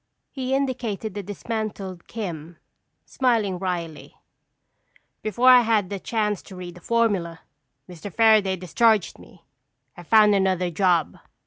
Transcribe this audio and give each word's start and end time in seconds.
He 0.31 0.55
indicated 0.55 1.13
the 1.13 1.21
dismantled 1.21 2.07
"Kim," 2.07 2.57
smiling 3.05 3.59
wryly. 3.59 4.15
"Before 5.21 5.49
I 5.49 5.59
had 5.61 5.93
a 5.93 5.99
chance 5.99 6.41
to 6.41 6.55
read 6.55 6.73
the 6.73 6.81
formula, 6.81 7.41
Mr. 7.87 8.11
Fairaday 8.11 8.55
discharged 8.57 9.19
me. 9.19 9.45
I 9.95 10.01
found 10.01 10.33
another 10.33 10.71
job. 10.71 11.19